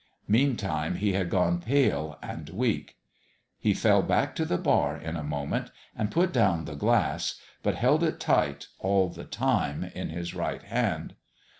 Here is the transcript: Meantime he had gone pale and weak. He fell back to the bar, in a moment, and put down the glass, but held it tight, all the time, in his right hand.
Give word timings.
Meantime 0.27 0.95
he 0.95 1.13
had 1.13 1.29
gone 1.29 1.59
pale 1.61 2.17
and 2.23 2.49
weak. 2.49 2.97
He 3.59 3.75
fell 3.75 4.01
back 4.01 4.35
to 4.35 4.45
the 4.45 4.57
bar, 4.57 4.97
in 4.97 5.15
a 5.15 5.21
moment, 5.23 5.69
and 5.95 6.09
put 6.09 6.33
down 6.33 6.65
the 6.65 6.73
glass, 6.73 7.39
but 7.61 7.75
held 7.75 8.01
it 8.01 8.19
tight, 8.19 8.65
all 8.79 9.09
the 9.09 9.25
time, 9.25 9.83
in 9.93 10.09
his 10.09 10.33
right 10.33 10.63
hand. 10.63 11.13